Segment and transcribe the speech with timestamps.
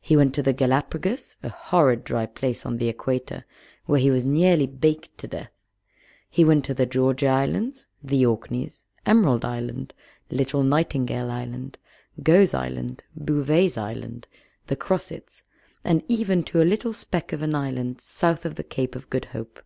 [0.00, 3.44] He went to the Gallapagos, a horrid dry place on the Equator,
[3.86, 5.52] where he was nearly baked to death;
[6.28, 9.94] he went to the Georgia Islands, the Orkneys, Emerald Island,
[10.32, 11.78] Little Nightingale Island,
[12.20, 14.26] Gough's Island, Bouvet's Island,
[14.66, 15.44] the Crossets,
[15.84, 19.26] and even to a little speck of an island south of the Cape of Good
[19.26, 19.62] Hope.